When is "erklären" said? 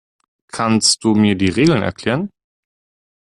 1.83-2.31